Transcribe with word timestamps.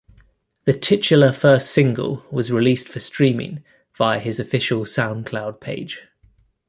The 0.65 0.73
titular 0.73 1.31
first 1.31 1.69
single 1.69 2.23
was 2.31 2.51
released 2.51 2.89
for 2.89 2.99
streaming 2.99 3.63
via 3.93 4.17
his 4.17 4.39
official 4.39 4.81
Soundcloud 4.83 5.59
page. 5.59 6.07